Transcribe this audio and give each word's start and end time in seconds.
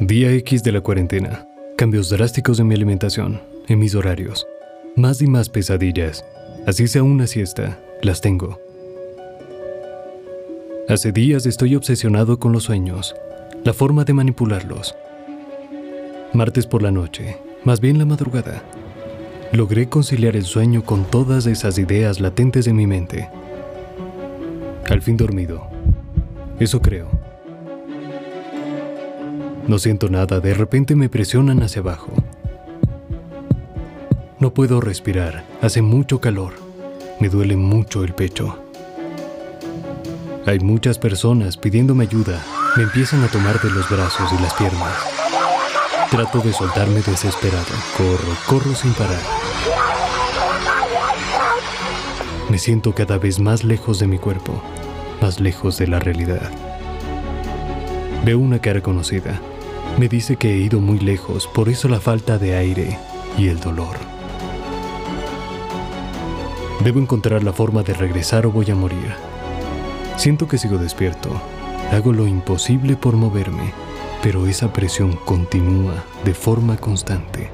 Día 0.00 0.32
X 0.32 0.62
de 0.62 0.72
la 0.72 0.82
cuarentena. 0.82 1.48
Cambios 1.76 2.10
drásticos 2.10 2.60
en 2.60 2.68
mi 2.68 2.74
alimentación, 2.74 3.40
en 3.68 3.78
mis 3.78 3.94
horarios. 3.94 4.46
Más 4.94 5.22
y 5.22 5.26
más 5.26 5.48
pesadillas. 5.48 6.26
Así 6.66 6.88
sea 6.88 7.02
una 7.02 7.26
siesta, 7.26 7.78
las 8.02 8.20
tengo. 8.20 8.60
Hace 10.88 11.12
días 11.12 11.46
estoy 11.46 11.74
obsesionado 11.74 12.38
con 12.38 12.52
los 12.52 12.64
sueños, 12.64 13.16
la 13.64 13.72
forma 13.72 14.04
de 14.04 14.12
manipularlos. 14.12 14.94
Martes 16.34 16.66
por 16.66 16.82
la 16.82 16.90
noche, 16.90 17.38
más 17.64 17.80
bien 17.80 17.98
la 17.98 18.04
madrugada, 18.04 18.62
logré 19.52 19.88
conciliar 19.88 20.36
el 20.36 20.44
sueño 20.44 20.84
con 20.84 21.04
todas 21.04 21.46
esas 21.46 21.78
ideas 21.78 22.20
latentes 22.20 22.66
en 22.66 22.76
mi 22.76 22.86
mente. 22.86 23.28
Al 24.88 25.02
fin 25.02 25.16
dormido. 25.16 25.66
Eso 26.58 26.80
creo. 26.80 27.08
No 29.66 29.78
siento 29.78 30.08
nada, 30.08 30.40
de 30.40 30.54
repente 30.54 30.96
me 30.96 31.08
presionan 31.08 31.62
hacia 31.62 31.80
abajo. 31.80 32.12
No 34.38 34.54
puedo 34.54 34.80
respirar, 34.80 35.44
hace 35.60 35.82
mucho 35.82 36.20
calor, 36.20 36.54
me 37.20 37.28
duele 37.28 37.56
mucho 37.56 38.04
el 38.04 38.14
pecho. 38.14 38.58
Hay 40.46 40.60
muchas 40.60 40.98
personas 40.98 41.58
pidiéndome 41.58 42.04
ayuda, 42.04 42.42
me 42.76 42.84
empiezan 42.84 43.22
a 43.22 43.28
tomar 43.28 43.60
de 43.60 43.70
los 43.70 43.90
brazos 43.90 44.32
y 44.32 44.42
las 44.42 44.54
piernas. 44.54 45.17
Trato 46.10 46.40
de 46.40 46.54
soltarme 46.54 47.02
desesperado, 47.02 47.66
corro, 47.98 48.34
corro 48.46 48.74
sin 48.74 48.94
parar. 48.94 49.20
Me 52.48 52.56
siento 52.56 52.94
cada 52.94 53.18
vez 53.18 53.38
más 53.38 53.62
lejos 53.62 53.98
de 53.98 54.06
mi 54.06 54.18
cuerpo, 54.18 54.62
más 55.20 55.38
lejos 55.38 55.76
de 55.76 55.86
la 55.86 55.98
realidad. 55.98 56.50
Veo 58.24 58.38
una 58.38 58.58
cara 58.58 58.80
conocida. 58.80 59.38
Me 59.98 60.08
dice 60.08 60.36
que 60.36 60.54
he 60.54 60.56
ido 60.56 60.80
muy 60.80 60.98
lejos, 60.98 61.46
por 61.46 61.68
eso 61.68 61.88
la 61.88 62.00
falta 62.00 62.38
de 62.38 62.56
aire 62.56 62.98
y 63.36 63.48
el 63.48 63.60
dolor. 63.60 63.96
Debo 66.84 67.00
encontrar 67.00 67.42
la 67.42 67.52
forma 67.52 67.82
de 67.82 67.92
regresar 67.92 68.46
o 68.46 68.50
voy 68.50 68.70
a 68.70 68.74
morir. 68.74 69.14
Siento 70.16 70.48
que 70.48 70.56
sigo 70.56 70.78
despierto. 70.78 71.28
Hago 71.92 72.14
lo 72.14 72.26
imposible 72.26 72.96
por 72.96 73.14
moverme, 73.14 73.74
pero 74.22 74.46
esa 74.46 74.72
presión 74.72 75.16
continúa 75.24 76.04
de 76.24 76.34
forma 76.34 76.76
constante. 76.76 77.50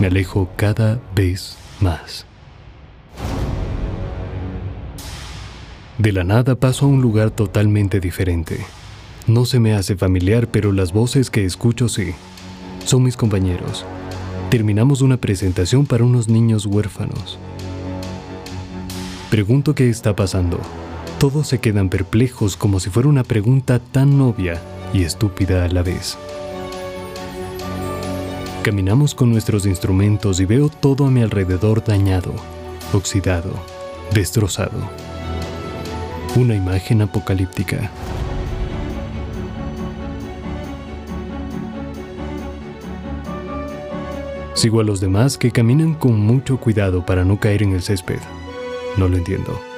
Me 0.00 0.06
alejo 0.06 0.48
cada 0.56 1.00
vez 1.14 1.56
más. 1.80 2.26
De 5.98 6.12
la 6.12 6.24
nada 6.24 6.54
paso 6.54 6.86
a 6.86 6.88
un 6.88 7.02
lugar 7.02 7.30
totalmente 7.30 8.00
diferente. 8.00 8.64
No 9.26 9.44
se 9.44 9.60
me 9.60 9.74
hace 9.74 9.96
familiar, 9.96 10.48
pero 10.48 10.72
las 10.72 10.92
voces 10.92 11.28
que 11.28 11.44
escucho 11.44 11.88
sí. 11.88 12.14
Son 12.86 13.02
mis 13.02 13.16
compañeros. 13.16 13.84
Terminamos 14.48 15.02
una 15.02 15.18
presentación 15.18 15.84
para 15.84 16.04
unos 16.04 16.28
niños 16.28 16.64
huérfanos. 16.64 17.38
Pregunto 19.30 19.74
qué 19.74 19.90
está 19.90 20.16
pasando. 20.16 20.58
Todos 21.20 21.48
se 21.48 21.58
quedan 21.60 21.90
perplejos 21.90 22.56
como 22.56 22.80
si 22.80 22.88
fuera 22.88 23.06
una 23.06 23.24
pregunta 23.24 23.78
tan 23.78 24.18
obvia 24.22 24.58
y 24.94 25.04
estúpida 25.04 25.66
a 25.66 25.68
la 25.68 25.82
vez. 25.82 26.16
Caminamos 28.62 29.14
con 29.14 29.30
nuestros 29.30 29.66
instrumentos 29.66 30.40
y 30.40 30.46
veo 30.46 30.70
todo 30.70 31.04
a 31.04 31.10
mi 31.10 31.20
alrededor 31.20 31.84
dañado, 31.84 32.32
oxidado, 32.94 33.52
destrozado. 34.14 34.90
Una 36.36 36.54
imagen 36.54 37.02
apocalíptica. 37.02 37.90
Sigo 44.54 44.80
a 44.80 44.84
los 44.84 45.02
demás 45.02 45.36
que 45.36 45.50
caminan 45.50 45.92
con 45.92 46.18
mucho 46.18 46.56
cuidado 46.56 47.04
para 47.04 47.26
no 47.26 47.38
caer 47.38 47.62
en 47.62 47.72
el 47.72 47.82
césped. 47.82 48.20
No 48.96 49.06
lo 49.06 49.18
entiendo. 49.18 49.69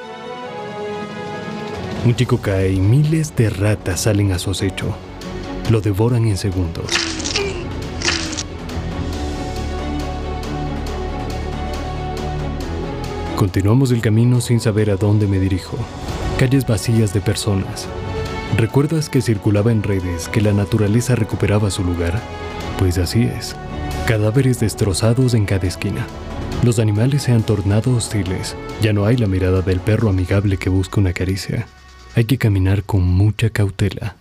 Un 2.05 2.15
chico 2.17 2.37
cae 2.39 2.73
y 2.73 2.81
miles 2.81 3.33
de 3.33 3.49
ratas 3.49 4.01
salen 4.01 4.33
a 4.33 4.39
su 4.39 4.51
acecho. 4.51 4.93
Lo 5.71 5.79
devoran 5.79 6.25
en 6.27 6.35
segundos. 6.35 6.91
Continuamos 13.37 13.91
el 13.91 14.01
camino 14.01 14.41
sin 14.41 14.59
saber 14.59 14.89
a 14.89 14.97
dónde 14.97 15.27
me 15.27 15.39
dirijo. 15.39 15.77
Calles 16.37 16.67
vacías 16.67 17.13
de 17.13 17.21
personas. 17.21 17.87
¿Recuerdas 18.57 19.07
que 19.07 19.21
circulaba 19.21 19.71
en 19.71 19.81
redes 19.81 20.27
que 20.27 20.41
la 20.41 20.51
naturaleza 20.51 21.15
recuperaba 21.15 21.71
su 21.71 21.85
lugar? 21.85 22.21
Pues 22.79 22.97
así 22.97 23.23
es. 23.23 23.55
Cadáveres 24.07 24.59
destrozados 24.59 25.33
en 25.35 25.45
cada 25.45 25.67
esquina. 25.67 26.05
Los 26.63 26.79
animales 26.79 27.23
se 27.23 27.31
han 27.31 27.43
tornado 27.43 27.95
hostiles. 27.95 28.57
Ya 28.81 28.91
no 28.91 29.05
hay 29.05 29.15
la 29.15 29.27
mirada 29.27 29.61
del 29.61 29.79
perro 29.79 30.09
amigable 30.09 30.57
que 30.57 30.69
busca 30.69 30.99
una 30.99 31.13
caricia. 31.13 31.65
Hay 32.15 32.25
que 32.25 32.37
caminar 32.37 32.83
con 32.83 33.01
mucha 33.01 33.49
cautela. 33.49 34.15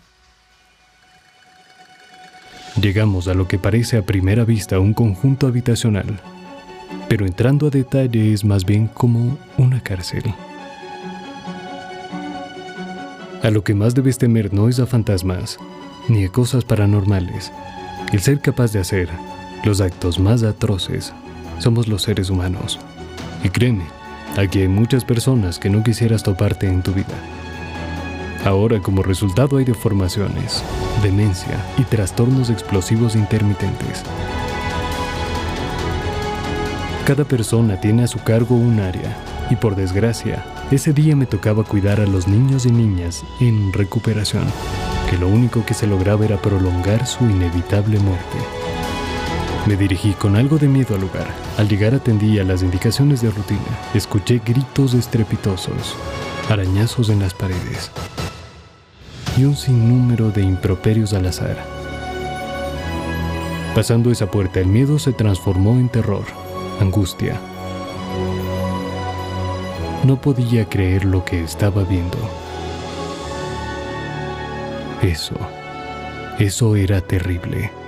Llegamos 2.80 3.28
a 3.28 3.34
lo 3.34 3.46
que 3.48 3.58
parece 3.58 3.98
a 3.98 4.06
primera 4.06 4.44
vista 4.44 4.78
un 4.78 4.94
conjunto 4.94 5.46
habitacional, 5.46 6.18
pero 7.10 7.26
entrando 7.26 7.66
a 7.66 7.70
detalle 7.70 8.32
es 8.32 8.46
más 8.46 8.64
bien 8.64 8.86
como 8.86 9.36
una 9.58 9.82
cárcel. 9.82 10.22
A 13.42 13.50
lo 13.50 13.62
que 13.62 13.74
más 13.74 13.94
debes 13.94 14.16
temer 14.16 14.54
no 14.54 14.70
es 14.70 14.80
a 14.80 14.86
fantasmas, 14.86 15.58
ni 16.08 16.24
a 16.24 16.30
cosas 16.30 16.64
paranormales. 16.64 17.52
El 18.10 18.20
ser 18.20 18.40
capaz 18.40 18.72
de 18.72 18.80
hacer 18.80 19.10
los 19.64 19.82
actos 19.82 20.18
más 20.18 20.42
atroces 20.42 21.12
somos 21.58 21.88
los 21.88 22.02
seres 22.02 22.30
humanos. 22.30 22.80
Y 23.44 23.50
créeme, 23.50 23.84
aquí 24.38 24.60
hay 24.60 24.68
muchas 24.68 25.04
personas 25.04 25.58
que 25.58 25.68
no 25.68 25.82
quisieras 25.82 26.22
toparte 26.22 26.66
en 26.68 26.82
tu 26.82 26.94
vida. 26.94 27.41
Ahora 28.44 28.80
como 28.80 29.04
resultado 29.04 29.58
hay 29.58 29.64
deformaciones, 29.64 30.64
demencia 31.00 31.64
y 31.78 31.84
trastornos 31.84 32.50
explosivos 32.50 33.14
intermitentes. 33.14 34.02
Cada 37.06 37.24
persona 37.24 37.80
tiene 37.80 38.02
a 38.02 38.08
su 38.08 38.18
cargo 38.18 38.56
un 38.56 38.80
área 38.80 39.16
y 39.48 39.54
por 39.54 39.76
desgracia, 39.76 40.44
ese 40.72 40.92
día 40.92 41.14
me 41.14 41.26
tocaba 41.26 41.62
cuidar 41.62 42.00
a 42.00 42.06
los 42.06 42.26
niños 42.26 42.66
y 42.66 42.72
niñas 42.72 43.22
en 43.40 43.72
recuperación, 43.72 44.44
que 45.08 45.18
lo 45.18 45.28
único 45.28 45.64
que 45.64 45.74
se 45.74 45.86
lograba 45.86 46.24
era 46.24 46.36
prolongar 46.36 47.06
su 47.06 47.24
inevitable 47.24 48.00
muerte. 48.00 48.38
Me 49.66 49.76
dirigí 49.76 50.14
con 50.14 50.34
algo 50.34 50.58
de 50.58 50.66
miedo 50.66 50.96
al 50.96 51.02
lugar. 51.02 51.28
Al 51.58 51.68
llegar 51.68 51.94
atendí 51.94 52.40
a 52.40 52.44
las 52.44 52.62
indicaciones 52.62 53.22
de 53.22 53.30
rutina. 53.30 53.60
Escuché 53.94 54.40
gritos 54.44 54.94
estrepitosos, 54.94 55.94
arañazos 56.48 57.08
en 57.08 57.20
las 57.20 57.34
paredes 57.34 57.92
y 59.36 59.44
un 59.44 59.56
sinnúmero 59.56 60.30
de 60.30 60.42
improperios 60.42 61.14
al 61.14 61.26
azar. 61.26 61.56
Pasando 63.74 64.10
esa 64.10 64.30
puerta, 64.30 64.60
el 64.60 64.66
miedo 64.66 64.98
se 64.98 65.12
transformó 65.12 65.72
en 65.78 65.88
terror, 65.88 66.24
angustia. 66.80 67.40
No 70.04 70.20
podía 70.20 70.68
creer 70.68 71.04
lo 71.04 71.24
que 71.24 71.42
estaba 71.42 71.84
viendo. 71.84 72.18
Eso, 75.00 75.36
eso 76.38 76.76
era 76.76 77.00
terrible. 77.00 77.81